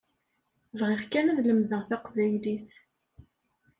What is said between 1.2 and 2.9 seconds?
ad lemdeɣ taqbaylit.